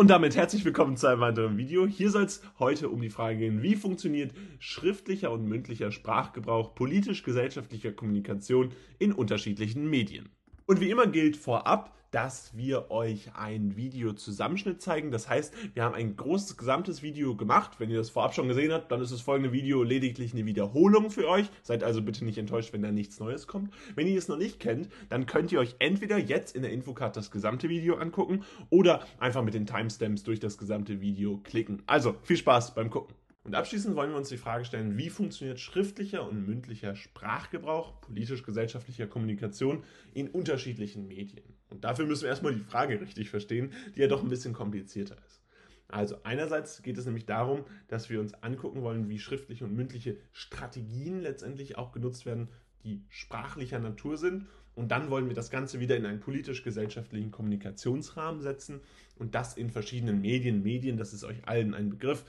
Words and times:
Und 0.00 0.08
damit 0.08 0.34
herzlich 0.34 0.64
willkommen 0.64 0.96
zu 0.96 1.08
einem 1.08 1.20
weiteren 1.20 1.58
Video. 1.58 1.86
Hier 1.86 2.08
soll 2.08 2.22
es 2.22 2.40
heute 2.58 2.88
um 2.88 3.02
die 3.02 3.10
Frage 3.10 3.36
gehen, 3.36 3.62
wie 3.62 3.76
funktioniert 3.76 4.32
schriftlicher 4.58 5.30
und 5.30 5.44
mündlicher 5.44 5.92
Sprachgebrauch 5.92 6.74
politisch-gesellschaftlicher 6.74 7.92
Kommunikation 7.92 8.70
in 8.98 9.12
unterschiedlichen 9.12 9.90
Medien. 9.90 10.30
Und 10.70 10.80
wie 10.80 10.90
immer 10.90 11.08
gilt 11.08 11.36
vorab, 11.36 11.92
dass 12.12 12.56
wir 12.56 12.92
euch 12.92 13.32
ein 13.34 13.76
Videozusammenschnitt 13.76 14.80
zeigen. 14.80 15.10
Das 15.10 15.28
heißt, 15.28 15.52
wir 15.74 15.82
haben 15.82 15.96
ein 15.96 16.14
großes 16.14 16.56
gesamtes 16.56 17.02
Video 17.02 17.34
gemacht. 17.34 17.80
Wenn 17.80 17.90
ihr 17.90 17.98
das 17.98 18.10
vorab 18.10 18.34
schon 18.34 18.46
gesehen 18.46 18.72
habt, 18.72 18.92
dann 18.92 19.00
ist 19.00 19.10
das 19.10 19.20
folgende 19.20 19.50
Video 19.50 19.82
lediglich 19.82 20.32
eine 20.32 20.46
Wiederholung 20.46 21.10
für 21.10 21.26
euch. 21.26 21.50
Seid 21.64 21.82
also 21.82 22.02
bitte 22.02 22.24
nicht 22.24 22.38
enttäuscht, 22.38 22.72
wenn 22.72 22.82
da 22.82 22.92
nichts 22.92 23.18
Neues 23.18 23.48
kommt. 23.48 23.74
Wenn 23.96 24.06
ihr 24.06 24.16
es 24.16 24.28
noch 24.28 24.38
nicht 24.38 24.60
kennt, 24.60 24.88
dann 25.08 25.26
könnt 25.26 25.50
ihr 25.50 25.58
euch 25.58 25.74
entweder 25.80 26.18
jetzt 26.18 26.54
in 26.54 26.62
der 26.62 26.70
Infocard 26.70 27.16
das 27.16 27.32
gesamte 27.32 27.68
Video 27.68 27.96
angucken 27.96 28.44
oder 28.68 29.04
einfach 29.18 29.42
mit 29.42 29.54
den 29.54 29.66
Timestamps 29.66 30.22
durch 30.22 30.38
das 30.38 30.56
gesamte 30.56 31.00
Video 31.00 31.38
klicken. 31.42 31.82
Also 31.86 32.14
viel 32.22 32.36
Spaß 32.36 32.76
beim 32.76 32.90
Gucken. 32.90 33.19
Und 33.42 33.54
abschließend 33.54 33.96
wollen 33.96 34.10
wir 34.10 34.18
uns 34.18 34.28
die 34.28 34.36
Frage 34.36 34.66
stellen, 34.66 34.98
wie 34.98 35.08
funktioniert 35.08 35.60
schriftlicher 35.60 36.28
und 36.28 36.46
mündlicher 36.46 36.94
Sprachgebrauch, 36.94 38.00
politisch-gesellschaftlicher 38.02 39.06
Kommunikation 39.06 39.82
in 40.12 40.28
unterschiedlichen 40.28 41.08
Medien. 41.08 41.54
Und 41.70 41.84
dafür 41.84 42.04
müssen 42.04 42.22
wir 42.22 42.28
erstmal 42.28 42.54
die 42.54 42.60
Frage 42.60 43.00
richtig 43.00 43.30
verstehen, 43.30 43.72
die 43.96 44.00
ja 44.00 44.08
doch 44.08 44.22
ein 44.22 44.28
bisschen 44.28 44.52
komplizierter 44.52 45.16
ist. 45.26 45.40
Also 45.88 46.16
einerseits 46.22 46.82
geht 46.82 46.98
es 46.98 47.06
nämlich 47.06 47.26
darum, 47.26 47.64
dass 47.88 48.10
wir 48.10 48.20
uns 48.20 48.34
angucken 48.34 48.82
wollen, 48.82 49.08
wie 49.08 49.18
schriftliche 49.18 49.64
und 49.64 49.74
mündliche 49.74 50.18
Strategien 50.32 51.20
letztendlich 51.20 51.78
auch 51.78 51.92
genutzt 51.92 52.26
werden, 52.26 52.48
die 52.84 53.04
sprachlicher 53.08 53.78
Natur 53.78 54.16
sind. 54.16 54.46
Und 54.76 54.92
dann 54.92 55.10
wollen 55.10 55.26
wir 55.26 55.34
das 55.34 55.50
Ganze 55.50 55.80
wieder 55.80 55.96
in 55.96 56.06
einen 56.06 56.20
politisch-gesellschaftlichen 56.20 57.32
Kommunikationsrahmen 57.32 58.40
setzen 58.40 58.80
und 59.16 59.34
das 59.34 59.56
in 59.56 59.70
verschiedenen 59.70 60.20
Medien. 60.20 60.62
Medien, 60.62 60.96
das 60.96 61.12
ist 61.12 61.24
euch 61.24 61.48
allen 61.48 61.74
ein 61.74 61.90
Begriff. 61.90 62.24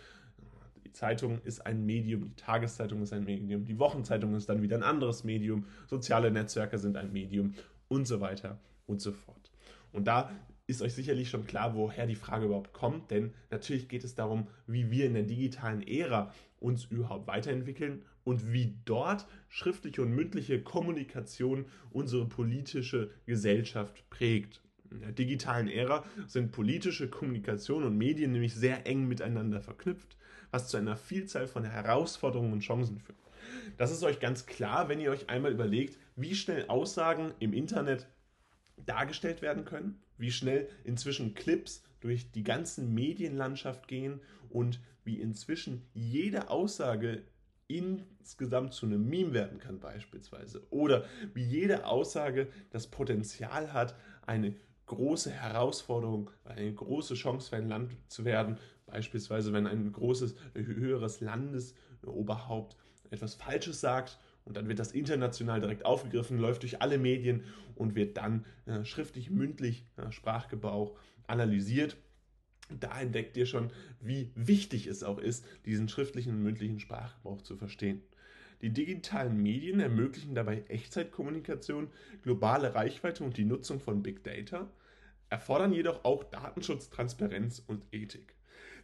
Die 0.92 0.98
Zeitung 0.98 1.40
ist 1.46 1.66
ein 1.66 1.86
Medium, 1.86 2.28
die 2.28 2.36
Tageszeitung 2.36 3.02
ist 3.02 3.14
ein 3.14 3.24
Medium, 3.24 3.64
die 3.64 3.80
Wochenzeitung 3.80 4.36
ist 4.36 4.50
dann 4.50 4.62
wieder 4.62 4.76
ein 4.76 4.84
anderes 4.84 5.24
Medium, 5.24 5.66
soziale 5.88 6.32
Netzwerke 6.32 6.78
sind 6.78 6.98
ein 6.98 7.14
Medium 7.14 7.54
und 7.88 8.10
so 8.10 8.20
weiter 8.20 8.60
und 8.88 9.00
so 9.00 9.14
fort. 9.14 9.54
Und 9.94 10.06
da 10.06 10.30
ist 10.68 10.82
euch 10.82 10.94
sicherlich 10.94 11.30
schon 11.30 11.46
klar, 11.46 11.76
woher 11.76 12.06
die 12.08 12.18
Frage 12.18 12.48
überhaupt 12.48 12.74
kommt, 12.74 13.10
denn 13.10 13.34
natürlich 13.52 13.88
geht 13.88 14.04
es 14.04 14.16
darum, 14.16 14.48
wie 14.68 14.92
wir 14.92 15.06
in 15.06 15.14
der 15.14 15.24
digitalen 15.24 15.82
Ära 15.82 16.34
uns 16.60 16.84
überhaupt 16.84 17.26
weiterentwickeln 17.26 18.04
und 18.26 18.52
wie 18.52 18.76
dort 18.84 19.26
schriftliche 19.48 20.02
und 20.02 20.12
mündliche 20.12 20.62
Kommunikation 20.62 21.68
unsere 21.92 22.28
politische 22.28 23.12
Gesellschaft 23.26 24.10
prägt. 24.10 24.62
In 24.92 25.00
der 25.00 25.14
digitalen 25.14 25.70
Ära 25.70 26.04
sind 26.28 26.52
politische 26.52 27.10
Kommunikation 27.10 27.86
und 27.86 27.98
Medien 27.98 28.34
nämlich 28.34 28.54
sehr 28.54 28.86
eng 28.86 29.08
miteinander 29.08 29.62
verknüpft, 29.62 30.18
was 30.52 30.68
zu 30.68 30.78
einer 30.78 30.96
Vielzahl 30.96 31.48
von 31.48 31.64
Herausforderungen 31.64 32.54
und 32.54 32.60
Chancen 32.62 33.00
führt. 33.00 33.18
Das 33.78 33.92
ist 33.92 34.04
euch 34.04 34.20
ganz 34.20 34.46
klar, 34.46 34.90
wenn 34.90 35.00
ihr 35.00 35.12
euch 35.12 35.30
einmal 35.30 35.52
überlegt, 35.52 35.98
wie 36.16 36.36
schnell 36.36 36.66
Aussagen 36.68 37.34
im 37.40 37.54
Internet 37.54 38.08
dargestellt 38.86 39.42
werden 39.42 39.66
können, 39.66 40.02
wie 40.18 40.32
schnell 40.32 40.70
inzwischen 40.84 41.34
Clips 41.34 41.84
durch 42.00 42.32
die 42.32 42.44
ganzen 42.44 42.94
Medienlandschaft 42.94 43.88
gehen 43.88 44.22
und 44.50 44.80
wie 45.04 45.20
inzwischen 45.20 45.88
jede 45.94 46.50
Aussage 46.50 47.24
insgesamt 47.68 48.74
zu 48.74 48.86
einem 48.86 49.08
Meme 49.08 49.34
werden 49.34 49.60
kann 49.60 49.80
beispielsweise 49.80 50.62
oder 50.72 51.06
wie 51.34 51.44
jede 51.44 51.86
Aussage 51.86 52.48
das 52.70 52.88
Potenzial 52.88 53.72
hat, 53.72 53.96
eine 54.26 54.56
große 54.86 55.32
Herausforderung, 55.32 56.30
eine 56.44 56.74
große 56.74 57.16
Chance 57.16 57.50
für 57.50 57.56
ein 57.58 57.70
Land 57.70 57.96
zu 58.08 58.26
werden. 58.26 58.58
Beispielsweise, 58.86 59.54
wenn 59.54 59.68
ein 59.68 59.92
großes, 59.92 60.36
höheres 60.54 61.22
Landesoberhaupt 61.22 62.76
etwas 63.10 63.36
Falsches 63.36 63.80
sagt 63.80 64.20
und 64.44 64.58
dann 64.58 64.68
wird 64.68 64.80
das 64.80 64.92
international 64.92 65.62
direkt 65.62 65.86
aufgegriffen, 65.86 66.38
läuft 66.38 66.64
durch 66.64 66.82
alle 66.82 66.98
Medien 66.98 67.44
und 67.76 67.96
wird 67.96 68.18
dann 68.18 68.46
äh, 68.66 68.84
schriftlich, 68.84 69.30
mündlich, 69.30 69.86
äh, 69.98 70.12
Sprachgebrauch 70.12 70.98
analysiert. 71.28 71.98
Da 72.80 73.00
entdeckt 73.00 73.36
ihr 73.38 73.46
schon, 73.46 73.72
wie 74.00 74.32
wichtig 74.36 74.88
es 74.88 75.04
auch 75.04 75.20
ist, 75.20 75.46
diesen 75.66 75.90
schriftlichen 75.90 76.36
und 76.36 76.44
mündlichen 76.44 76.80
Sprachgebrauch 76.80 77.42
zu 77.42 77.58
verstehen. 77.58 78.02
Die 78.62 78.70
digitalen 78.70 79.42
Medien 79.42 79.80
ermöglichen 79.80 80.36
dabei 80.36 80.64
Echtzeitkommunikation, 80.68 81.90
globale 82.22 82.76
Reichweite 82.76 83.24
und 83.24 83.38
die 83.38 83.46
Nutzung 83.46 83.80
von 83.80 84.04
Big 84.04 84.24
Data, 84.24 84.70
erfordern 85.32 85.72
jedoch 85.72 86.04
auch 86.04 86.26
Datenschutz, 86.26 86.90
Transparenz 86.90 87.64
und 87.66 87.86
Ethik. 87.92 88.36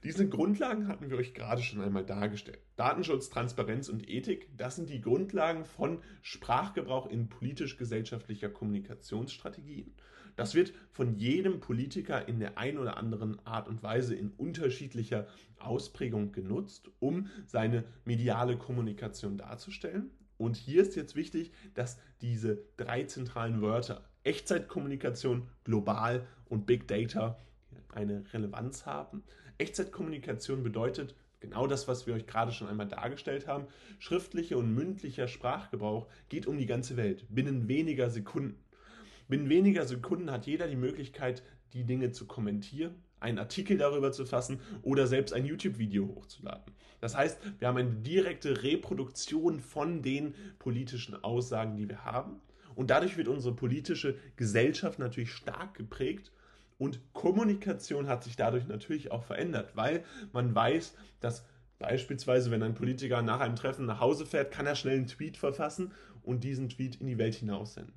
Diese 0.03 0.29
Grundlagen 0.29 0.87
hatten 0.87 1.09
wir 1.09 1.17
euch 1.17 1.33
gerade 1.33 1.61
schon 1.61 1.81
einmal 1.81 2.05
dargestellt. 2.05 2.59
Datenschutz, 2.77 3.29
Transparenz 3.29 3.89
und 3.89 4.09
Ethik, 4.09 4.49
das 4.55 4.77
sind 4.77 4.89
die 4.89 5.01
Grundlagen 5.01 5.65
von 5.65 5.99
Sprachgebrauch 6.21 7.07
in 7.07 7.27
politisch-gesellschaftlicher 7.27 8.49
Kommunikationsstrategien. 8.49 9.93
Das 10.37 10.53
wird 10.53 10.71
von 10.91 11.15
jedem 11.15 11.59
Politiker 11.59 12.27
in 12.27 12.39
der 12.39 12.57
ein 12.57 12.77
oder 12.77 12.95
anderen 12.95 13.45
Art 13.45 13.67
und 13.67 13.83
Weise 13.83 14.15
in 14.15 14.29
unterschiedlicher 14.29 15.27
Ausprägung 15.57 16.31
genutzt, 16.31 16.89
um 16.99 17.27
seine 17.45 17.83
mediale 18.05 18.57
Kommunikation 18.57 19.37
darzustellen. 19.37 20.11
Und 20.37 20.55
hier 20.55 20.83
ist 20.83 20.95
jetzt 20.95 21.15
wichtig, 21.15 21.51
dass 21.73 21.99
diese 22.21 22.63
drei 22.77 23.03
zentralen 23.03 23.61
Wörter 23.61 24.07
Echtzeitkommunikation, 24.27 25.47
global 25.63 26.27
und 26.49 26.65
Big 26.65 26.87
Data 26.87 27.37
eine 27.93 28.23
Relevanz 28.33 28.85
haben. 28.85 29.23
Echtzeitkommunikation 29.57 30.63
bedeutet 30.63 31.15
genau 31.39 31.67
das, 31.67 31.87
was 31.87 32.07
wir 32.07 32.13
euch 32.13 32.27
gerade 32.27 32.51
schon 32.51 32.67
einmal 32.67 32.87
dargestellt 32.87 33.47
haben. 33.47 33.65
Schriftlicher 33.99 34.57
und 34.57 34.73
mündlicher 34.73 35.27
Sprachgebrauch 35.27 36.07
geht 36.29 36.47
um 36.47 36.57
die 36.57 36.65
ganze 36.65 36.97
Welt, 36.97 37.25
binnen 37.29 37.67
weniger 37.67 38.09
Sekunden. 38.09 38.57
Binnen 39.27 39.49
weniger 39.49 39.85
Sekunden 39.85 40.31
hat 40.31 40.45
jeder 40.47 40.67
die 40.67 40.77
Möglichkeit, 40.77 41.43
die 41.73 41.83
Dinge 41.83 42.11
zu 42.11 42.25
kommentieren, 42.27 42.95
einen 43.19 43.39
Artikel 43.39 43.77
darüber 43.77 44.11
zu 44.11 44.25
fassen 44.25 44.61
oder 44.83 45.05
selbst 45.05 45.33
ein 45.33 45.45
YouTube-Video 45.45 46.07
hochzuladen. 46.07 46.73
Das 47.01 47.15
heißt, 47.15 47.37
wir 47.59 47.67
haben 47.67 47.77
eine 47.77 47.91
direkte 47.91 48.63
Reproduktion 48.63 49.59
von 49.59 50.01
den 50.01 50.33
politischen 50.59 51.21
Aussagen, 51.23 51.75
die 51.75 51.89
wir 51.89 52.05
haben. 52.05 52.39
Und 52.73 52.89
dadurch 52.89 53.17
wird 53.17 53.27
unsere 53.27 53.55
politische 53.55 54.15
Gesellschaft 54.35 54.99
natürlich 54.99 55.31
stark 55.31 55.73
geprägt 55.73 56.31
und 56.77 57.01
Kommunikation 57.13 58.07
hat 58.07 58.23
sich 58.23 58.35
dadurch 58.35 58.67
natürlich 58.67 59.11
auch 59.11 59.23
verändert, 59.23 59.75
weil 59.75 60.03
man 60.31 60.53
weiß, 60.53 60.93
dass 61.19 61.45
beispielsweise, 61.79 62.51
wenn 62.51 62.63
ein 62.63 62.75
Politiker 62.75 63.21
nach 63.21 63.39
einem 63.39 63.55
Treffen 63.55 63.85
nach 63.85 63.99
Hause 63.99 64.25
fährt, 64.25 64.51
kann 64.51 64.67
er 64.67 64.75
schnell 64.75 64.97
einen 64.97 65.07
Tweet 65.07 65.37
verfassen 65.37 65.91
und 66.23 66.43
diesen 66.43 66.69
Tweet 66.69 66.95
in 66.97 67.07
die 67.07 67.17
Welt 67.17 67.35
hinaussenden. 67.35 67.93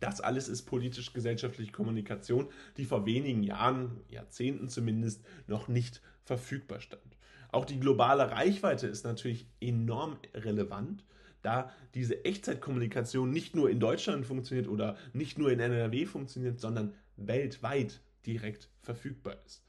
Das 0.00 0.20
alles 0.20 0.48
ist 0.48 0.62
politisch-gesellschaftliche 0.62 1.72
Kommunikation, 1.72 2.48
die 2.76 2.84
vor 2.84 3.06
wenigen 3.06 3.42
Jahren, 3.42 4.00
Jahrzehnten 4.08 4.68
zumindest, 4.68 5.24
noch 5.46 5.68
nicht 5.68 6.02
verfügbar 6.24 6.80
stand. 6.80 7.16
Auch 7.50 7.66
die 7.66 7.78
globale 7.78 8.30
Reichweite 8.30 8.86
ist 8.86 9.04
natürlich 9.04 9.46
enorm 9.60 10.16
relevant, 10.34 11.04
da 11.42 11.70
diese 11.94 12.24
Echtzeitkommunikation 12.24 13.30
nicht 13.30 13.54
nur 13.54 13.68
in 13.70 13.80
Deutschland 13.80 14.26
funktioniert 14.26 14.68
oder 14.68 14.96
nicht 15.12 15.38
nur 15.38 15.50
in 15.52 15.60
NRW 15.60 16.06
funktioniert, 16.06 16.60
sondern 16.60 16.94
weltweit 17.16 18.00
direkt 18.24 18.68
verfügbar 18.80 19.36
ist. 19.44 19.64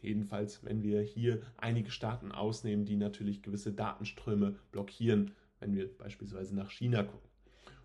Jedenfalls, 0.00 0.64
wenn 0.64 0.82
wir 0.82 1.00
hier 1.00 1.40
einige 1.56 1.90
Staaten 1.90 2.32
ausnehmen, 2.32 2.84
die 2.84 2.96
natürlich 2.96 3.42
gewisse 3.42 3.72
Datenströme 3.72 4.56
blockieren, 4.70 5.32
wenn 5.58 5.74
wir 5.74 5.88
beispielsweise 5.96 6.54
nach 6.54 6.70
China 6.70 7.02
gucken. 7.02 7.30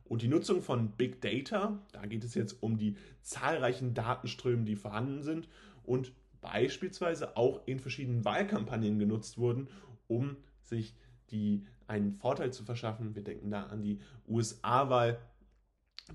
Und 0.03 0.21
die 0.21 0.27
Nutzung 0.27 0.61
von 0.61 0.91
Big 0.91 1.21
Data, 1.21 1.79
da 1.93 2.05
geht 2.05 2.25
es 2.25 2.35
jetzt 2.35 2.61
um 2.61 2.77
die 2.77 2.97
zahlreichen 3.21 3.93
Datenströme, 3.93 4.65
die 4.65 4.75
vorhanden 4.75 5.23
sind 5.23 5.47
und 5.83 6.11
beispielsweise 6.41 7.37
auch 7.37 7.65
in 7.65 7.79
verschiedenen 7.79 8.25
Wahlkampagnen 8.25 8.99
genutzt 8.99 9.37
wurden, 9.37 9.69
um 10.07 10.35
sich 10.63 10.95
die 11.29 11.65
einen 11.91 12.13
Vorteil 12.13 12.53
zu 12.53 12.63
verschaffen. 12.63 13.15
Wir 13.15 13.23
denken 13.23 13.51
da 13.51 13.63
an 13.63 13.83
die 13.83 13.99
USA-Wahl 14.27 15.19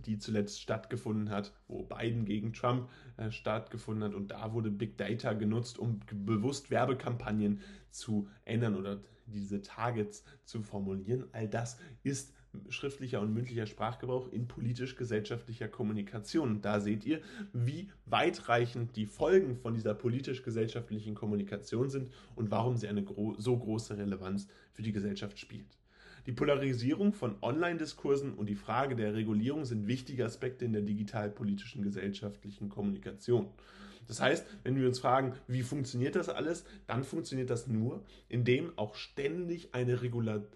die 0.05 0.19
zuletzt 0.19 0.61
stattgefunden 0.61 1.31
hat, 1.31 1.55
wo 1.69 1.85
Biden 1.85 2.25
gegen 2.25 2.53
Trump 2.53 2.91
äh, 3.17 3.31
stattgefunden 3.31 4.05
hat. 4.05 4.15
Und 4.15 4.33
da 4.33 4.53
wurde 4.53 4.71
Big 4.71 4.99
Data 4.99 5.33
genutzt, 5.33 5.79
um 5.79 6.01
bewusst 6.13 6.71
Werbekampagnen 6.71 7.61
zu 7.91 8.29
ändern 8.45 8.75
oder 8.75 9.01
diese 9.27 9.63
Targets 9.63 10.25
zu 10.45 10.63
formulieren. 10.63 11.25
All 11.33 11.49
das 11.49 11.79
ist 12.03 12.35
schriftlicher 12.69 13.21
und 13.21 13.33
mündlicher 13.33 13.67
Sprachgebrauch 13.67 14.33
in 14.33 14.49
politisch-gesellschaftlicher 14.49 15.69
Kommunikation. 15.69 16.61
Da 16.61 16.81
seht 16.81 17.05
ihr, 17.05 17.21
wie 17.53 17.89
weitreichend 18.07 18.97
die 18.97 19.07
Folgen 19.07 19.57
von 19.57 19.75
dieser 19.75 19.95
politisch-gesellschaftlichen 19.95 21.15
Kommunikation 21.15 21.91
sind 21.91 22.13
und 22.35 22.51
warum 22.51 22.77
sie 22.77 22.89
eine 22.89 23.03
gro 23.03 23.35
so 23.39 23.57
große 23.57 23.97
Relevanz 23.97 24.49
für 24.73 24.83
die 24.83 24.93
Gesellschaft 24.93 25.39
spielt. 25.39 25.79
Die 26.27 26.33
Polarisierung 26.33 27.13
von 27.13 27.37
Online-Diskursen 27.41 28.35
und 28.35 28.49
die 28.49 28.57
Frage 28.57 28.97
der 28.97 29.15
Regulierung 29.15 29.65
sind 29.65 29.87
wichtige 29.87 30.25
Aspekte 30.25 30.65
in 30.65 30.73
der 30.73 30.83
digital-politischen 30.83 31.83
gesellschaftlichen 31.83 32.69
Kommunikation. 32.69 33.47
Das 34.09 34.21
heißt, 34.21 34.47
wenn 34.65 34.77
wir 34.77 34.87
uns 34.87 34.99
fragen, 34.99 35.35
wie 35.47 35.63
funktioniert 35.63 36.17
das 36.17 36.29
alles, 36.29 36.65
dann 36.87 37.05
funktioniert 37.05 37.51
das 37.51 37.67
nur, 37.67 38.03
indem 38.29 38.77
auch 38.77 38.95
ständig 38.95 39.69
eine 39.73 40.03
Regulation 40.03 40.47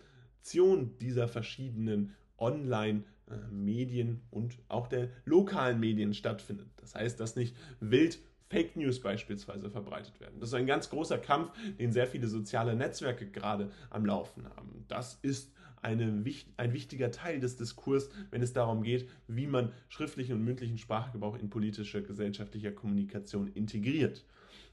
dieser 1.00 1.28
verschiedenen 1.28 2.14
Online-Medien 2.38 4.22
und 4.30 4.58
auch 4.68 4.88
der 4.88 5.08
lokalen 5.24 5.80
Medien 5.80 6.14
stattfindet. 6.14 6.68
Das 6.76 6.94
heißt, 6.94 7.20
dass 7.20 7.36
nicht 7.36 7.56
wild 7.80 8.18
Fake 8.48 8.74
News 8.74 9.00
beispielsweise 9.00 9.70
verbreitet 9.70 10.18
werden. 10.20 10.40
Das 10.40 10.48
ist 10.48 10.54
ein 10.54 10.66
ganz 10.66 10.90
großer 10.90 11.18
Kampf, 11.18 11.52
den 11.78 11.92
sehr 11.92 12.08
viele 12.08 12.26
soziale 12.26 12.74
Netzwerke 12.74 13.30
gerade 13.30 13.70
am 13.90 14.04
Laufen 14.04 14.44
haben. 14.44 14.84
Das 14.88 15.20
ist 15.22 15.52
eine, 15.82 16.24
ein 16.56 16.72
wichtiger 16.72 17.10
Teil 17.12 17.40
des 17.40 17.56
Diskurs, 17.56 18.10
wenn 18.30 18.42
es 18.42 18.52
darum 18.52 18.82
geht, 18.82 19.08
wie 19.28 19.46
man 19.46 19.72
schriftlichen 19.88 20.34
und 20.34 20.44
mündlichen 20.44 20.78
Sprachgebrauch 20.78 21.38
in 21.38 21.48
politischer, 21.48 22.00
gesellschaftlicher 22.02 22.72
Kommunikation 22.72 23.48
integriert. 23.48 24.24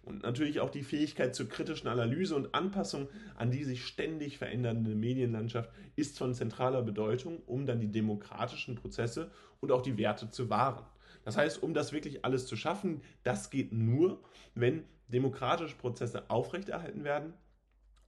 Und 0.08 0.24
natürlich 0.24 0.62
auch 0.62 0.70
die 0.70 0.84
Fähigkeit 0.84 1.36
zur 1.36 1.50
kritischen 1.50 1.90
Analyse 1.90 2.34
und 2.34 2.56
Anpassung 2.56 3.10
an 3.36 3.52
die 3.52 3.66
sich 3.66 3.86
ständig 3.86 4.38
verändernde 4.38 4.96
Medienlandschaft 4.96 5.70
ist 5.98 6.18
von 6.18 6.34
zentraler 6.34 6.82
Bedeutung, 6.82 7.40
um 7.46 7.66
dann 7.66 7.82
die 7.82 7.92
demokratischen 7.92 8.76
Prozesse 8.76 9.30
und 9.60 9.70
auch 9.70 9.82
die 9.82 9.98
Werte 9.98 10.30
zu 10.30 10.50
wahren. 10.50 10.86
Das 11.26 11.36
heißt, 11.36 11.62
um 11.62 11.74
das 11.74 11.92
wirklich 11.92 12.24
alles 12.24 12.48
zu 12.48 12.56
schaffen, 12.56 13.02
das 13.24 13.50
geht 13.50 13.74
nur, 13.74 14.22
wenn 14.56 14.86
demokratische 15.10 15.76
Prozesse 15.76 16.30
aufrechterhalten 16.30 17.04
werden 17.04 17.34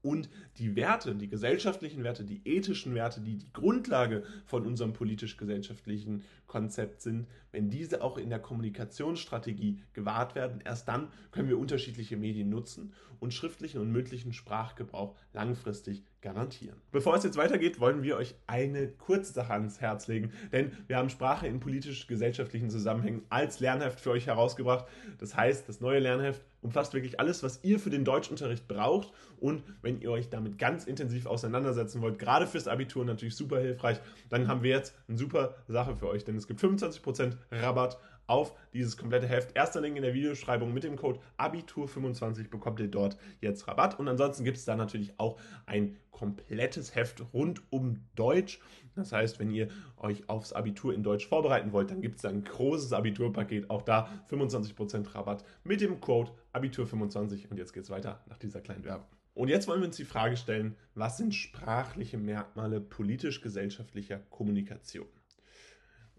und 0.02 0.30
die 0.58 0.76
Werte, 0.76 1.16
die 1.16 1.28
gesellschaftlichen 1.28 2.04
Werte, 2.04 2.24
die 2.24 2.42
ethischen 2.46 2.96
Werte, 2.96 3.22
die 3.22 3.38
die 3.38 3.52
Grundlage 3.52 4.24
von 4.46 4.66
unserem 4.66 4.94
politisch-gesellschaftlichen 4.94 6.24
Konzept 6.48 7.02
sind, 7.02 7.28
wenn 7.52 7.70
diese 7.70 8.02
auch 8.02 8.18
in 8.18 8.30
der 8.30 8.40
Kommunikationsstrategie 8.40 9.82
gewahrt 9.94 10.36
werden, 10.36 10.62
erst 10.64 10.88
dann 10.88 11.10
können 11.32 11.50
wir 11.50 11.60
unterschiedliche 11.60 12.18
Medien 12.18 12.50
nutzen 12.50 12.94
und 13.20 13.34
schriftlichen 13.34 13.82
und 13.82 13.92
mündlichen 13.92 14.34
Sprachgebrauch 14.34 15.16
langfristig 15.34 16.04
garantieren. 16.22 16.76
Bevor 16.92 17.16
es 17.16 17.24
jetzt 17.24 17.38
weitergeht, 17.38 17.80
wollen 17.80 18.04
wir 18.04 18.18
euch 18.18 18.36
eine 18.48 18.90
kurze 18.90 19.34
Sache 19.34 19.54
ans 19.54 19.80
Herz 19.80 20.08
legen, 20.08 20.32
denn 20.52 20.72
wir 20.88 20.98
haben 20.98 21.10
Sprache 21.10 21.48
in 21.48 21.60
politisch-gesellschaftlichen 21.60 22.70
Zusammenhängen 22.70 23.24
als 23.30 23.60
Lernheft 23.60 24.00
für 24.00 24.12
euch 24.12 24.28
herausgebracht. 24.28 24.86
Das 25.20 25.36
heißt, 25.36 25.70
das 25.70 25.80
neue 25.80 26.00
Lernheft 26.00 26.42
umfasst 26.62 26.94
wirklich 26.94 27.20
alles, 27.20 27.42
was 27.42 27.64
ihr 27.64 27.80
für 27.80 27.90
den 27.90 28.04
Deutschunterricht 28.04 28.68
braucht 28.68 29.14
und 29.40 29.64
wenn 29.82 30.02
ihr 30.02 30.12
euch 30.12 30.30
damit 30.30 30.58
ganz 30.58 30.86
intensiv 30.86 31.26
auseinandersetzen 31.26 32.02
wollt, 32.02 32.20
gerade 32.20 32.48
fürs 32.48 32.68
Abitur 32.68 33.06
natürlich 33.06 33.36
super 33.36 33.60
hilfreich, 33.60 34.00
dann 34.30 34.48
haben 34.48 34.64
wir 34.64 34.72
jetzt 34.72 34.96
eine 35.08 35.18
super 35.18 35.56
Sache 35.68 35.96
für 35.96 36.10
euch, 36.10 36.26
denn 36.26 36.36
es 36.36 36.48
gibt 36.48 36.60
25% 36.60 37.38
Rabatt 37.52 37.98
auf 38.30 38.54
dieses 38.74 38.96
komplette 38.96 39.28
Heft. 39.28 39.56
Erster 39.56 39.82
Link 39.82 39.98
in 39.98 40.04
der 40.04 40.14
Videoschreibung 40.14 40.74
mit 40.74 40.84
dem 40.84 40.96
Code 40.96 41.20
Abitur25 41.38 42.50
bekommt 42.50 42.80
ihr 42.80 42.88
dort 42.88 43.18
jetzt 43.42 43.68
Rabatt. 43.68 44.00
Und 44.00 44.08
ansonsten 44.08 44.44
gibt 44.44 44.58
es 44.58 44.66
da 44.66 44.76
natürlich 44.76 45.20
auch 45.20 45.40
ein 45.66 45.98
komplettes 46.12 46.96
Heft 46.96 47.24
rund 47.34 47.62
um 47.72 48.06
Deutsch. 48.16 48.60
Das 48.96 49.12
heißt, 49.12 49.40
wenn 49.40 49.52
ihr 49.52 49.70
euch 49.98 50.30
aufs 50.30 50.54
Abitur 50.54 50.94
in 50.94 51.04
Deutsch 51.04 51.28
vorbereiten 51.28 51.72
wollt, 51.72 51.92
dann 51.92 52.02
gibt 52.02 52.18
es 52.18 52.22
da 52.22 52.30
ein 52.30 52.44
großes 52.44 52.94
Abiturpaket. 52.94 53.70
Auch 53.70 53.82
da 53.82 54.10
25% 54.30 55.16
Rabatt 55.16 55.44
mit 55.64 55.82
dem 55.82 56.00
Code 56.00 56.32
Abitur25. 56.54 57.50
Und 57.50 57.58
jetzt 57.58 57.74
geht 57.74 57.84
es 57.84 57.90
weiter 57.90 58.24
nach 58.28 58.38
dieser 58.38 58.62
kleinen 58.62 58.84
Werbung. 58.84 59.08
Und 59.34 59.48
jetzt 59.48 59.68
wollen 59.68 59.80
wir 59.80 59.88
uns 59.88 59.96
die 59.96 60.04
Frage 60.04 60.36
stellen, 60.36 60.76
was 60.96 61.18
sind 61.18 61.34
sprachliche 61.34 62.18
Merkmale 62.18 62.82
politisch-gesellschaftlicher 62.82 64.20
Kommunikation? 64.30 65.08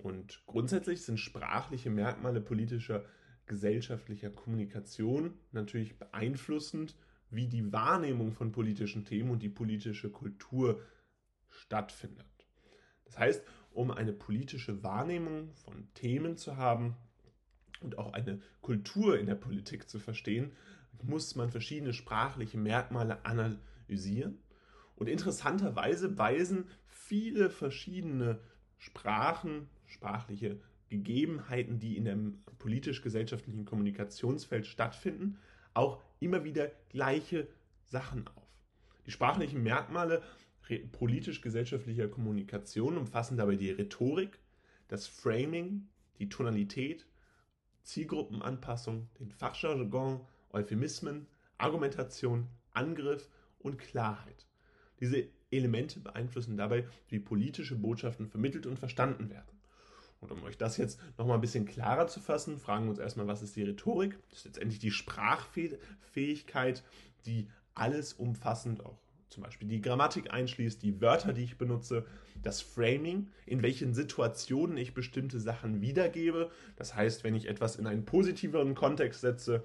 Und 0.02 0.42
grundsätzlich 0.46 1.02
sind 1.02 1.18
sprachliche 1.18 1.90
Merkmale 1.90 2.40
politischer, 2.40 3.04
gesellschaftlicher 3.46 4.30
Kommunikation 4.30 5.34
natürlich 5.52 5.98
beeinflussend, 5.98 6.96
wie 7.30 7.48
die 7.48 7.72
Wahrnehmung 7.72 8.32
von 8.32 8.52
politischen 8.52 9.04
Themen 9.04 9.30
und 9.30 9.42
die 9.42 9.48
politische 9.48 10.10
Kultur 10.10 10.80
stattfindet. 11.48 12.26
Das 13.04 13.18
heißt, 13.18 13.44
um 13.72 13.90
eine 13.90 14.12
politische 14.12 14.82
Wahrnehmung 14.82 15.52
von 15.52 15.92
Themen 15.94 16.36
zu 16.36 16.56
haben 16.56 16.96
und 17.80 17.98
auch 17.98 18.12
eine 18.12 18.40
Kultur 18.60 19.18
in 19.18 19.26
der 19.26 19.34
Politik 19.34 19.88
zu 19.88 19.98
verstehen, 19.98 20.52
muss 21.02 21.34
man 21.34 21.50
verschiedene 21.50 21.92
sprachliche 21.92 22.58
Merkmale 22.58 23.24
analysieren. 23.24 24.38
Und 24.96 25.08
interessanterweise 25.08 26.18
weisen 26.18 26.68
viele 26.86 27.50
verschiedene 27.50 28.40
Sprachen, 28.76 29.68
sprachliche 29.90 30.60
Gegebenheiten, 30.88 31.78
die 31.78 31.96
in 31.96 32.04
dem 32.04 32.42
politisch-gesellschaftlichen 32.58 33.64
Kommunikationsfeld 33.64 34.66
stattfinden, 34.66 35.38
auch 35.72 36.02
immer 36.18 36.44
wieder 36.44 36.70
gleiche 36.88 37.46
Sachen 37.84 38.26
auf. 38.28 38.48
Die 39.06 39.10
sprachlichen 39.12 39.62
Merkmale 39.62 40.22
politisch-gesellschaftlicher 40.92 42.08
Kommunikation 42.08 42.96
umfassen 42.96 43.36
dabei 43.36 43.56
die 43.56 43.70
Rhetorik, 43.70 44.38
das 44.88 45.06
Framing, 45.06 45.88
die 46.18 46.28
Tonalität, 46.28 47.06
Zielgruppenanpassung, 47.82 49.08
den 49.18 49.30
Fachjargon, 49.30 50.20
Euphemismen, 50.50 51.26
Argumentation, 51.58 52.46
Angriff 52.72 53.28
und 53.58 53.78
Klarheit. 53.78 54.46
Diese 55.00 55.28
Elemente 55.50 56.00
beeinflussen 56.00 56.56
dabei, 56.56 56.86
wie 57.08 57.18
politische 57.18 57.76
Botschaften 57.76 58.28
vermittelt 58.28 58.66
und 58.66 58.78
verstanden 58.78 59.30
werden. 59.30 59.59
Und 60.20 60.32
um 60.32 60.42
euch 60.44 60.58
das 60.58 60.76
jetzt 60.76 61.00
nochmal 61.16 61.38
ein 61.38 61.40
bisschen 61.40 61.64
klarer 61.64 62.06
zu 62.06 62.20
fassen, 62.20 62.58
fragen 62.58 62.84
wir 62.84 62.90
uns 62.90 62.98
erstmal, 62.98 63.26
was 63.26 63.42
ist 63.42 63.56
die 63.56 63.62
Rhetorik? 63.62 64.18
Das 64.28 64.40
ist 64.40 64.44
letztendlich 64.44 64.78
die 64.78 64.90
Sprachfähigkeit, 64.90 66.84
die 67.24 67.48
alles 67.74 68.12
umfassend 68.12 68.84
auch 68.84 68.98
zum 69.30 69.44
Beispiel 69.44 69.68
die 69.68 69.80
Grammatik 69.80 70.32
einschließt, 70.32 70.82
die 70.82 71.00
Wörter, 71.00 71.32
die 71.32 71.44
ich 71.44 71.56
benutze, 71.56 72.04
das 72.42 72.60
Framing, 72.60 73.28
in 73.46 73.62
welchen 73.62 73.94
Situationen 73.94 74.76
ich 74.76 74.92
bestimmte 74.92 75.38
Sachen 75.38 75.80
wiedergebe. 75.80 76.50
Das 76.76 76.96
heißt, 76.96 77.22
wenn 77.22 77.36
ich 77.36 77.48
etwas 77.48 77.76
in 77.76 77.86
einen 77.86 78.04
positiveren 78.04 78.74
Kontext 78.74 79.20
setze, 79.20 79.62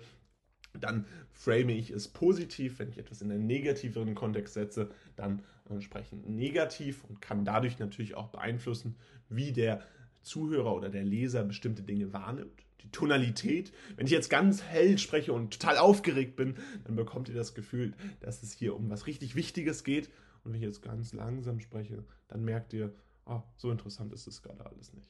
dann 0.80 1.06
frame 1.32 1.70
ich 1.70 1.90
es 1.90 2.08
positiv. 2.08 2.80
Wenn 2.80 2.90
ich 2.90 2.98
etwas 2.98 3.22
in 3.22 3.32
einen 3.32 3.48
negativeren 3.48 4.14
Kontext 4.14 4.54
setze, 4.54 4.92
dann 5.16 5.42
entsprechend 5.68 6.30
negativ 6.30 7.04
und 7.06 7.22
kann 7.22 7.44
dadurch 7.44 7.80
natürlich 7.80 8.16
auch 8.16 8.30
beeinflussen, 8.30 8.96
wie 9.30 9.52
der 9.52 9.84
Zuhörer 10.26 10.76
oder 10.76 10.90
der 10.90 11.04
Leser 11.04 11.44
bestimmte 11.44 11.84
Dinge 11.84 12.12
wahrnimmt. 12.12 12.66
Die 12.82 12.92
Tonalität. 12.92 13.72
Wenn 13.96 14.06
ich 14.06 14.12
jetzt 14.12 14.30
ganz 14.30 14.62
hell 14.64 14.98
spreche 14.98 15.34
und 15.34 15.54
total 15.54 15.78
aufgeregt 15.78 16.36
bin, 16.36 16.56
dann 16.84 16.96
bekommt 16.96 17.30
ihr 17.30 17.36
das 17.36 17.56
Gefühl, 17.56 17.94
dass 18.20 18.44
es 18.44 18.52
hier 18.52 18.76
um 18.76 18.90
was 18.90 19.08
richtig 19.08 19.36
Wichtiges 19.36 19.84
geht. 19.84 20.10
Und 20.44 20.52
wenn 20.52 20.56
ich 20.56 20.66
jetzt 20.66 20.82
ganz 20.82 21.14
langsam 21.14 21.60
spreche, 21.60 22.04
dann 22.28 22.44
merkt 22.44 22.74
ihr, 22.74 22.94
oh, 23.26 23.42
so 23.56 23.72
interessant 23.72 24.14
ist 24.14 24.28
es 24.28 24.44
gerade 24.44 24.66
alles 24.66 24.94
nicht. 24.94 25.10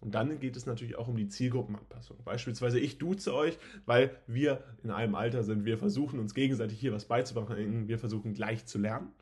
Und 0.00 0.16
dann 0.16 0.40
geht 0.40 0.56
es 0.56 0.66
natürlich 0.66 0.96
auch 0.96 1.06
um 1.06 1.16
die 1.16 1.28
Zielgruppenanpassung. 1.28 2.16
Beispielsweise 2.24 2.80
ich 2.80 2.98
duze 2.98 3.32
euch, 3.32 3.56
weil 3.86 4.18
wir 4.26 4.64
in 4.82 4.90
einem 4.90 5.14
Alter 5.14 5.44
sind. 5.44 5.64
Wir 5.64 5.78
versuchen 5.78 6.18
uns 6.18 6.34
gegenseitig 6.34 6.80
hier 6.80 6.92
was 6.92 7.04
beizubringen. 7.04 7.86
Wir 7.86 8.00
versuchen 8.00 8.34
gleich 8.34 8.66
zu 8.66 8.78
lernen. 8.78 9.12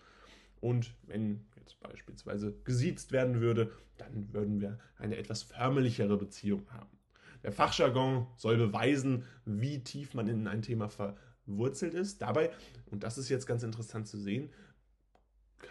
Und 0.61 0.95
wenn 1.03 1.47
jetzt 1.57 1.81
beispielsweise 1.81 2.53
gesiezt 2.65 3.13
werden 3.13 3.41
würde, 3.41 3.73
dann 3.99 4.33
würden 4.33 4.61
wir 4.61 4.79
eine 4.97 5.17
etwas 5.17 5.43
förmlichere 5.43 6.17
Beziehung 6.17 6.71
haben. 6.71 6.99
Der 7.43 7.53
Fachjargon 7.53 8.27
soll 8.37 8.57
beweisen, 8.57 9.25
wie 9.45 9.83
tief 9.83 10.15
man 10.15 10.29
in 10.29 10.47
ein 10.47 10.63
Thema 10.63 10.89
verwurzelt 10.89 11.95
ist. 11.95 12.21
Dabei, 12.21 12.51
und 12.87 13.03
das 13.03 13.17
ist 13.17 13.31
jetzt 13.31 13.47
ganz 13.47 13.63
interessant 13.63 14.07
zu 14.07 14.19
sehen, 14.19 14.51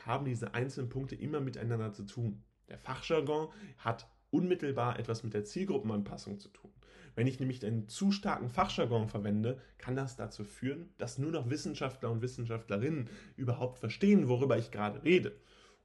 haben 0.05 0.25
diese 0.25 0.53
einzelnen 0.53 0.89
Punkte 0.89 1.15
immer 1.15 1.39
miteinander 1.39 1.93
zu 1.93 2.03
tun. 2.03 2.43
Der 2.67 2.77
Fachjargon 2.77 3.49
hat 3.77 4.09
unmittelbar 4.31 4.99
etwas 4.99 5.23
mit 5.23 5.33
der 5.33 5.43
Zielgruppenanpassung 5.43 6.39
zu 6.39 6.49
tun. 6.49 6.71
Wenn 7.19 7.27
ich 7.27 7.41
nämlich 7.41 7.65
einen 7.65 7.89
zu 7.89 8.13
starken 8.13 8.47
Fachjargon 8.47 9.09
verwende, 9.09 9.57
kann 9.77 9.97
das 9.97 10.15
dazu 10.15 10.45
führen, 10.45 10.87
dass 10.97 11.17
nur 11.17 11.31
noch 11.31 11.49
Wissenschaftler 11.49 12.09
und 12.09 12.21
Wissenschaftlerinnen 12.21 13.09
überhaupt 13.35 13.77
verstehen, 13.77 14.29
worüber 14.29 14.57
ich 14.57 14.71
gerade 14.71 15.03
rede. 15.03 15.33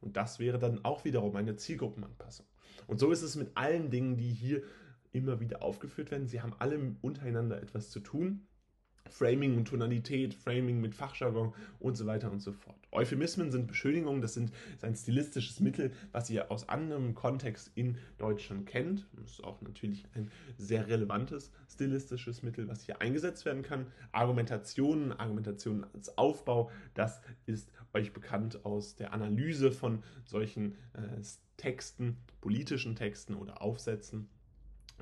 Und 0.01 0.17
das 0.17 0.39
wäre 0.39 0.61
dann 0.61 0.85
auch 0.85 1.05
wiederum 1.05 1.35
eine 1.35 1.57
Zielgruppenanpassung. 1.57 2.47
Und 2.87 3.01
so 3.01 3.11
ist 3.11 3.23
es 3.23 3.35
mit 3.35 3.51
allen 3.57 3.91
Dingen, 3.91 4.17
die 4.17 4.29
hier 4.29 4.63
immer 5.11 5.41
wieder 5.41 5.61
aufgeführt 5.65 6.13
werden. 6.13 6.29
Sie 6.29 6.41
haben 6.41 6.55
alle 6.61 6.95
untereinander 7.03 7.61
etwas 7.61 7.91
zu 7.91 7.99
tun. 7.99 8.47
Framing 9.11 9.57
und 9.57 9.67
Tonalität, 9.67 10.35
Framing 10.35 10.81
mit 10.81 10.95
Fachjargon 10.95 11.53
und 11.79 11.97
so 11.97 12.07
weiter 12.07 12.33
und 12.33 12.41
so 12.41 12.53
fort. 12.53 12.77
Euphemismen 12.91 13.51
sind 13.51 13.67
Beschönigungen, 13.67 14.23
das 14.23 14.35
sind 14.35 14.51
ein 14.83 14.95
stilistisches 14.95 15.61
Mittel, 15.61 15.93
was 16.13 16.31
ihr 16.31 16.51
aus 16.51 16.69
anderem 16.69 17.15
Kontext 17.15 17.71
in 17.75 17.99
Deutschland 18.19 18.67
kennt. 18.67 19.07
Das 19.13 19.33
ist 19.33 19.45
auch 19.45 19.61
natürlich 19.61 20.05
ein 20.15 20.31
sehr 20.57 20.89
relevantes 20.89 21.53
stilistisches 21.71 22.43
Mittel, 22.43 22.69
was 22.69 22.85
hier 22.85 23.01
eingesetzt 23.01 23.45
werden 23.45 23.63
kann. 23.63 23.87
Argumentationen, 24.13 25.13
Argumentationen 25.13 25.85
als 25.93 26.17
Aufbau, 26.17 26.71
das 26.95 27.21
ist 27.47 27.71
euch 27.93 28.13
bekannt 28.13 28.65
aus 28.65 28.97
der 28.97 29.13
Analyse 29.13 29.71
von 29.71 30.03
solchen 30.25 30.73
äh, 30.95 31.23
Texten, 31.57 32.17
politischen 32.41 32.97
Texten 32.97 33.35
oder 33.35 33.63
Aufsätzen. 33.63 34.29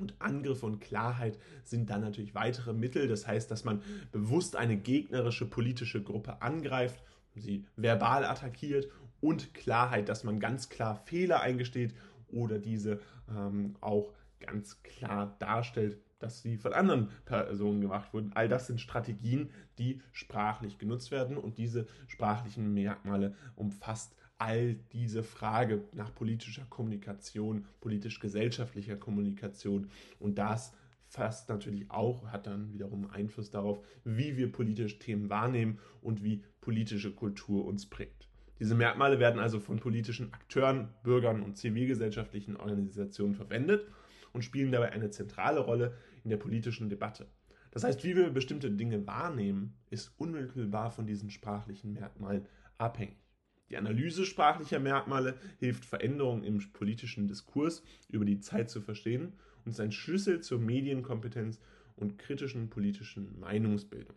Und 0.02 0.16
Angriffe 0.18 0.66
und 0.66 0.80
Klarheit 0.80 1.38
sind 1.62 1.88
dann 1.88 2.00
natürlich 2.00 2.34
weitere 2.34 2.72
Mittel. 2.72 3.06
Das 3.06 3.24
heißt, 3.24 3.48
dass 3.52 3.62
man 3.62 3.82
bewusst 4.10 4.56
eine 4.56 4.76
gegnerische 4.76 5.46
politische 5.46 6.02
Gruppe 6.02 6.42
angreift, 6.42 7.00
sie 7.36 7.66
verbal 7.76 8.24
attackiert 8.24 8.88
und 9.20 9.54
Klarheit, 9.54 10.08
dass 10.08 10.24
man 10.24 10.40
ganz 10.40 10.68
klar 10.68 10.96
Fehler 10.96 11.40
eingesteht 11.40 11.94
oder 12.32 12.58
diese 12.58 12.98
ähm, 13.30 13.76
auch 13.80 14.12
ganz 14.40 14.82
klar 14.82 15.36
darstellt, 15.38 15.98
dass 16.18 16.42
sie 16.42 16.56
von 16.56 16.72
anderen 16.72 17.08
Personen 17.24 17.80
gemacht 17.80 18.12
wurden. 18.12 18.32
All 18.34 18.48
das 18.48 18.66
sind 18.66 18.80
Strategien, 18.80 19.50
die 19.78 20.00
sprachlich 20.10 20.78
genutzt 20.78 21.12
werden 21.12 21.36
und 21.36 21.58
diese 21.58 21.86
sprachlichen 22.08 22.74
Merkmale 22.74 23.36
umfasst 23.54 24.16
all 24.42 24.74
diese 24.92 25.22
Frage 25.22 25.84
nach 25.92 26.12
politischer 26.12 26.66
Kommunikation, 26.68 27.64
politisch-gesellschaftlicher 27.80 28.96
Kommunikation 28.96 29.88
und 30.18 30.36
das 30.36 30.74
fasst 31.06 31.48
natürlich 31.48 31.88
auch, 31.92 32.26
hat 32.26 32.48
dann 32.48 32.72
wiederum 32.72 33.08
Einfluss 33.08 33.50
darauf, 33.50 33.80
wie 34.02 34.36
wir 34.36 34.50
politische 34.50 34.98
Themen 34.98 35.30
wahrnehmen 35.30 35.78
und 36.00 36.24
wie 36.24 36.42
politische 36.60 37.14
Kultur 37.14 37.66
uns 37.66 37.86
prägt. 37.86 38.28
Diese 38.58 38.74
Merkmale 38.74 39.20
werden 39.20 39.38
also 39.38 39.60
von 39.60 39.78
politischen 39.78 40.32
Akteuren, 40.34 40.88
Bürgern 41.04 41.42
und 41.42 41.56
zivilgesellschaftlichen 41.56 42.56
Organisationen 42.56 43.34
verwendet 43.34 43.86
und 44.32 44.42
spielen 44.42 44.72
dabei 44.72 44.90
eine 44.90 45.10
zentrale 45.10 45.60
Rolle 45.60 45.96
in 46.24 46.30
der 46.30 46.36
politischen 46.36 46.88
Debatte. 46.88 47.28
Das 47.70 47.84
heißt, 47.84 48.02
wie 48.02 48.16
wir 48.16 48.28
bestimmte 48.30 48.72
Dinge 48.72 49.06
wahrnehmen, 49.06 49.76
ist 49.90 50.12
unmittelbar 50.18 50.90
von 50.90 51.06
diesen 51.06 51.30
sprachlichen 51.30 51.92
Merkmalen 51.92 52.46
abhängig. 52.78 53.21
Die 53.70 53.76
Analyse 53.76 54.26
sprachlicher 54.26 54.80
Merkmale 54.80 55.38
hilft 55.58 55.84
Veränderungen 55.84 56.44
im 56.44 56.58
politischen 56.72 57.26
Diskurs 57.26 57.82
über 58.08 58.24
die 58.24 58.40
Zeit 58.40 58.68
zu 58.70 58.80
verstehen 58.80 59.32
und 59.64 59.72
ist 59.72 59.80
ein 59.80 59.92
Schlüssel 59.92 60.40
zur 60.40 60.58
Medienkompetenz 60.58 61.58
und 61.96 62.18
kritischen 62.18 62.68
politischen 62.68 63.38
Meinungsbildung. 63.40 64.16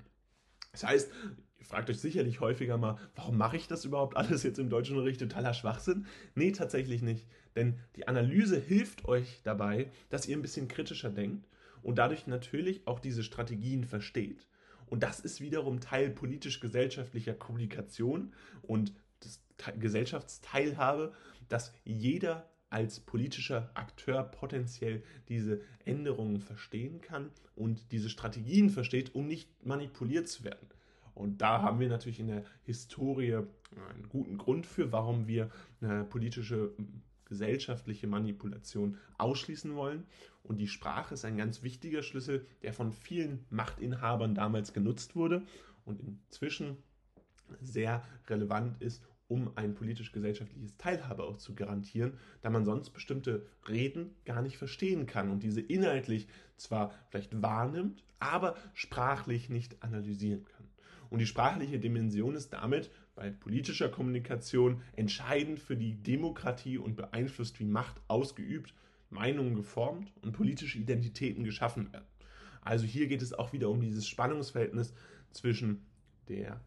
Das 0.72 0.84
heißt, 0.84 1.12
ihr 1.60 1.66
fragt 1.66 1.90
euch 1.90 2.00
sicherlich 2.00 2.42
häufiger 2.42 2.78
mal, 2.78 2.98
warum 3.16 3.38
mache 3.38 3.56
ich 3.56 3.68
das 3.68 3.86
überhaupt 3.86 4.18
alles 4.18 4.44
jetzt 4.44 4.60
im 4.60 4.70
deutschen 4.70 4.98
Unterricht? 4.98 5.22
Totaler 5.22 5.54
Schwachsinn? 5.54 6.06
Nee, 6.36 6.52
tatsächlich 6.52 7.02
nicht. 7.02 7.26
Denn 7.56 7.80
die 7.96 8.08
Analyse 8.08 8.60
hilft 8.60 9.06
euch 9.06 9.42
dabei, 9.44 9.90
dass 10.10 10.28
ihr 10.28 10.36
ein 10.36 10.42
bisschen 10.42 10.68
kritischer 10.68 11.10
denkt 11.10 11.48
und 11.82 11.98
dadurch 11.98 12.28
natürlich 12.28 12.86
auch 12.88 13.00
diese 13.00 13.24
Strategien 13.24 13.86
versteht. 13.86 14.48
Und 14.88 15.02
das 15.04 15.20
ist 15.20 15.42
wiederum 15.42 15.80
Teil 15.80 16.10
politisch-gesellschaftlicher 16.10 17.34
Kommunikation 17.34 18.34
und 18.62 18.94
Gesellschaftsteilhabe, 19.80 21.14
dass 21.48 21.74
jeder 21.84 22.50
als 22.70 23.00
politischer 23.00 23.70
Akteur 23.74 24.24
potenziell 24.24 25.04
diese 25.30 25.62
Änderungen 25.86 26.42
verstehen 26.42 27.02
kann 27.02 27.32
und 27.56 27.92
diese 27.92 28.10
Strategien 28.10 28.70
versteht, 28.70 29.16
um 29.16 29.28
nicht 29.28 29.50
manipuliert 29.66 30.28
zu 30.28 30.44
werden. 30.44 30.68
Und 31.14 31.42
da 31.42 31.62
haben 31.62 31.80
wir 31.80 31.88
natürlich 31.88 32.20
in 32.20 32.28
der 32.28 32.44
Historie 32.64 33.36
einen 33.36 34.10
guten 34.10 34.38
Grund 34.38 34.66
für, 34.66 34.92
warum 34.92 35.28
wir 35.28 35.50
eine 35.80 36.04
politische 36.04 36.74
gesellschaftliche 37.24 38.08
Manipulation 38.08 38.98
ausschließen 39.18 39.76
wollen. 39.76 40.06
Und 40.44 40.58
die 40.58 40.68
Sprache 40.68 41.14
ist 41.14 41.26
ein 41.26 41.38
ganz 41.38 41.64
wichtiger 41.64 42.04
Schlüssel, 42.04 42.46
der 42.62 42.74
von 42.74 42.92
vielen 42.92 43.46
Machtinhabern 43.50 44.36
damals 44.36 44.74
genutzt 44.74 45.16
wurde 45.16 45.44
und 45.86 46.02
inzwischen 46.02 46.78
sehr 47.62 48.04
relevant 48.28 48.82
ist, 48.82 49.04
um 49.28 49.52
ein 49.56 49.74
politisch-gesellschaftliches 49.74 50.78
Teilhabe 50.78 51.24
auch 51.24 51.38
zu 51.38 51.56
garantieren, 51.56 52.14
da 52.42 52.50
man 52.50 52.66
sonst 52.66 52.92
bestimmte 52.92 53.46
Reden 53.68 54.16
gar 54.26 54.42
nicht 54.42 54.58
verstehen 54.58 55.06
kann 55.08 55.32
und 55.32 55.42
diese 55.44 55.62
inhaltlich 55.62 56.28
zwar 56.58 56.94
vielleicht 57.10 57.42
wahrnimmt, 57.42 58.04
aber 58.20 58.56
sprachlich 58.74 59.50
nicht 59.50 59.82
analysieren 59.84 60.46
kann. 60.46 60.68
Und 61.10 61.20
die 61.20 61.28
sprachliche 61.28 61.80
Dimension 61.80 62.36
ist 62.36 62.50
damit 62.54 62.90
bei 63.16 63.30
politischer 63.30 63.90
Kommunikation 63.90 64.82
entscheidend 64.96 65.60
für 65.60 65.78
die 65.78 65.96
Demokratie 65.96 66.78
und 66.78 66.96
beeinflusst, 66.96 67.60
wie 67.60 67.66
Macht 67.66 68.02
ausgeübt, 68.08 68.74
Meinungen 69.10 69.56
geformt 69.56 70.12
und 70.22 70.34
politische 70.34 70.78
Identitäten 70.78 71.44
geschaffen 71.44 71.92
werden. 71.94 72.06
Also 72.62 72.86
hier 72.86 73.08
geht 73.08 73.22
es 73.22 73.34
auch 73.34 73.54
wieder 73.54 73.70
um 73.70 73.80
dieses 73.80 74.08
Spannungsverhältnis 74.08 74.94
zwischen 75.32 75.86
der 76.28 76.60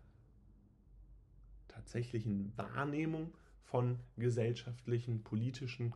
tatsächlichen 1.78 2.52
Wahrnehmung 2.56 3.32
von 3.62 3.99
gesellschaftlichen, 4.16 5.23
politischen 5.23 5.94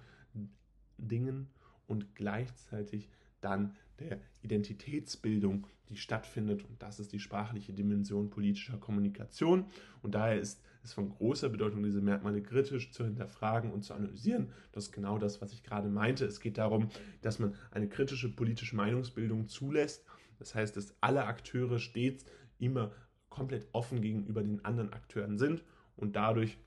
Dingen 0.97 1.49
und 1.87 2.15
gleichzeitig 2.15 3.09
dann 3.41 3.77
der 3.99 4.21
Identitätsbildung, 4.43 5.67
die 5.89 5.97
stattfindet. 5.97 6.65
Und 6.65 6.81
das 6.81 7.01
ist 7.01 7.13
die 7.13 7.19
sprachliche 7.19 7.73
Dimension 7.73 8.31
politischer 8.31 8.79
Kommunikation. 8.79 9.67
Und 10.03 10.15
daher 10.15 10.39
ist 10.41 10.63
es 10.85 10.93
von 10.93 11.11
großer 11.11 11.49
Bedeutung, 11.49 11.83
diese 11.83 12.01
Merkmale 12.01 12.43
kritisch 12.43 12.93
zu 12.93 13.05
hinterfragen 13.05 13.73
und 13.73 13.83
zu 13.83 13.95
analysieren. 13.95 14.53
Das 14.73 14.85
ist 14.85 14.93
genau 14.93 15.19
das, 15.19 15.43
was 15.43 15.53
ich 15.53 15.63
gerade 15.63 15.89
meinte. 15.89 16.25
Es 16.25 16.41
geht 16.41 16.59
darum, 16.59 16.89
dass 17.21 17.39
man 17.39 17.55
eine 17.73 17.89
kritische 17.89 18.35
politische 18.35 18.77
Meinungsbildung 18.77 19.49
zulässt. 19.49 20.05
Das 20.39 20.55
heißt, 20.55 20.77
dass 20.77 20.95
alle 21.01 21.25
Akteure 21.25 21.79
stets 21.79 22.25
immer 22.59 22.93
komplett 23.35 23.69
offen 23.73 24.01
gegenüber 24.01 24.43
den 24.43 24.65
anderen 24.65 24.93
Akteuren 24.93 25.39
sind 25.39 25.65
und 25.97 26.17
dadurch 26.17 26.59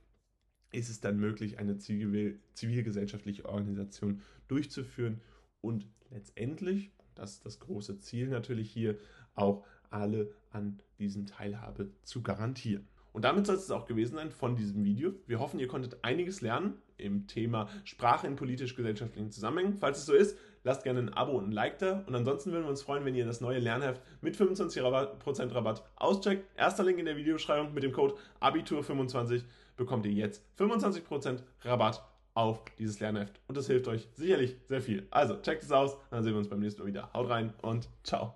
ist 0.71 0.89
es 0.89 0.99
dann 0.99 1.17
möglich, 1.17 1.57
eine 1.59 1.77
zivil, 1.77 2.39
zivilgesellschaftliche 2.53 3.45
Organisation 3.45 4.21
durchzuführen 4.47 5.21
und 5.61 5.87
letztendlich, 6.11 6.91
das 7.15 7.33
ist 7.33 7.45
das 7.45 7.59
große 7.59 7.99
Ziel 7.99 8.27
natürlich 8.27 8.71
hier, 8.71 8.97
auch 9.35 9.65
alle 9.89 10.33
an 10.51 10.81
diesen 10.99 11.25
Teilhabe 11.25 11.91
zu 12.03 12.21
garantieren. 12.21 12.87
Und 13.13 13.23
damit 13.23 13.45
soll 13.45 13.55
es 13.55 13.71
auch 13.71 13.85
gewesen 13.85 14.15
sein 14.15 14.29
von 14.29 14.57
diesem 14.57 14.83
Video. 14.83 15.13
Wir 15.25 15.39
hoffen, 15.39 15.59
ihr 15.59 15.69
konntet 15.69 16.03
einiges 16.03 16.41
lernen 16.41 16.73
im 16.97 17.27
Thema 17.27 17.69
Sprache 17.85 18.27
in 18.27 18.35
politisch-gesellschaftlichen 18.35 19.31
Zusammenhängen. 19.31 19.77
Falls 19.77 19.99
es 19.99 20.05
so 20.05 20.13
ist, 20.13 20.37
lasst 20.65 20.83
gerne 20.83 20.99
ein 20.99 21.13
Abo 21.13 21.33
und 21.37 21.49
ein 21.49 21.51
Like 21.51 21.79
da. 21.79 22.03
Und 22.05 22.15
ansonsten 22.15 22.51
würden 22.51 22.65
wir 22.65 22.69
uns 22.69 22.81
freuen, 22.81 23.05
wenn 23.05 23.15
ihr 23.15 23.25
das 23.25 23.39
neue 23.39 23.59
Lernheft 23.59 24.01
mit 24.21 24.35
25% 24.35 25.55
Rabatt 25.55 25.83
auscheckt. 25.95 26.45
Erster 26.57 26.83
Link 26.83 26.99
in 26.99 27.05
der 27.05 27.15
Videobeschreibung 27.15 27.73
mit 27.73 27.83
dem 27.83 27.93
Code 27.93 28.15
ABITUR25 28.41 29.43
bekommt 29.77 30.05
ihr 30.05 30.11
jetzt 30.11 30.43
25% 30.59 31.39
Rabatt 31.63 32.03
auf 32.33 32.61
dieses 32.77 32.99
Lernheft. 32.99 33.39
Und 33.47 33.57
das 33.57 33.67
hilft 33.67 33.87
euch 33.87 34.07
sicherlich 34.13 34.57
sehr 34.67 34.81
viel. 34.81 35.07
Also 35.09 35.37
checkt 35.37 35.63
es 35.63 35.71
aus, 35.71 35.97
dann 36.11 36.23
sehen 36.23 36.33
wir 36.33 36.39
uns 36.39 36.49
beim 36.49 36.59
nächsten 36.59 36.81
Mal 36.81 36.87
wieder. 36.87 37.09
Haut 37.13 37.29
rein 37.29 37.53
und 37.61 37.87
ciao. 38.03 38.35